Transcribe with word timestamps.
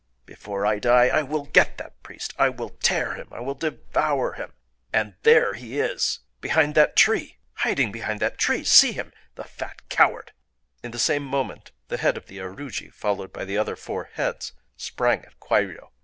Before 0.25 0.65
I 0.65 0.79
die 0.79 1.09
I 1.09 1.21
will 1.21 1.45
get 1.45 1.67
at 1.73 1.77
that 1.77 2.01
priest!—I 2.01 2.49
will 2.49 2.69
tear 2.69 3.13
him!—I 3.13 3.39
will 3.41 3.53
devour 3.53 4.33
him!... 4.33 4.53
And 4.91 5.13
there 5.21 5.53
he 5.53 5.79
is—behind 5.79 6.73
that 6.73 6.95
tree!—hiding 6.95 7.91
behind 7.91 8.19
that 8.19 8.39
tree! 8.39 8.63
See 8.63 8.93
him!—the 8.93 9.43
fat 9.43 9.87
coward!"... 9.89 10.31
In 10.81 10.89
the 10.89 10.97
same 10.97 11.23
moment 11.23 11.69
the 11.89 11.97
head 11.97 12.17
of 12.17 12.25
the 12.25 12.39
aruji, 12.39 12.91
followed 12.91 13.31
by 13.31 13.45
the 13.45 13.59
other 13.59 13.75
four 13.75 14.09
heads, 14.15 14.53
sprang 14.75 15.23
at 15.23 15.39
Kwairyō. 15.39 15.89